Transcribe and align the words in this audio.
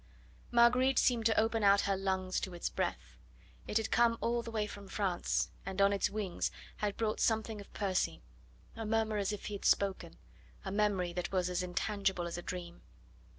Marguerite 0.49 0.97
seemed 0.97 1.27
to 1.27 1.39
open 1.39 1.63
out 1.63 1.81
her 1.81 1.95
lungs 1.95 2.39
to 2.39 2.55
its 2.55 2.69
breath. 2.69 3.19
It 3.67 3.77
had 3.77 3.91
come 3.91 4.17
all 4.19 4.41
the 4.41 4.49
way 4.49 4.65
from 4.65 4.87
France, 4.87 5.51
and 5.63 5.79
on 5.79 5.93
its 5.93 6.09
wings 6.09 6.49
had 6.77 6.97
brought 6.97 7.19
something 7.19 7.61
of 7.61 7.71
Percy 7.71 8.23
a 8.75 8.83
murmur 8.83 9.17
as 9.17 9.31
if 9.31 9.45
he 9.45 9.53
had 9.53 9.63
spoken 9.63 10.15
a 10.65 10.71
memory 10.71 11.13
that 11.13 11.31
was 11.31 11.51
as 11.51 11.61
intangible 11.61 12.25
as 12.25 12.35
a 12.35 12.41
dream. 12.41 12.81